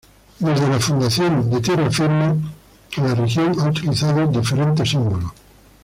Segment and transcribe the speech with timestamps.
[0.39, 2.33] Desde la fundación de Tierra Firme,
[2.97, 5.31] la región ha utilizado diferentes símbolos.